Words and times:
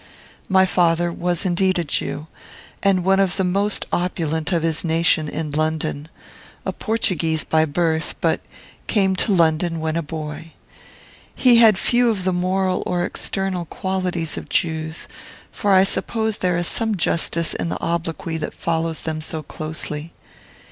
"My 0.49 0.65
father 0.65 1.13
was 1.13 1.45
indeed 1.45 1.77
a 1.77 1.83
Jew, 1.83 2.25
and 2.81 3.03
one 3.03 3.19
of 3.19 3.37
the 3.37 3.43
most 3.43 3.85
opulent 3.93 4.51
of 4.51 4.63
his 4.63 4.83
nation 4.83 5.29
in 5.29 5.51
London, 5.51 6.07
a 6.65 6.73
Portuguese 6.73 7.43
by 7.43 7.65
birth, 7.65 8.15
but 8.19 8.41
came 8.87 9.15
to 9.17 9.31
London 9.31 9.79
when 9.79 9.95
a 9.95 10.01
boy. 10.01 10.53
He 11.35 11.57
had 11.57 11.77
few 11.77 12.09
of 12.09 12.23
the 12.23 12.33
moral 12.33 12.81
or 12.87 13.05
external 13.05 13.65
qualities 13.65 14.37
of 14.39 14.49
Jews; 14.49 15.07
for 15.51 15.71
I 15.73 15.83
suppose 15.83 16.39
there 16.39 16.57
is 16.57 16.65
some 16.65 16.97
justice 16.97 17.53
in 17.53 17.69
the 17.69 17.79
obloquy 17.79 18.37
that 18.37 18.55
follows 18.55 19.01
them 19.03 19.21
so 19.21 19.43
closely. 19.43 20.13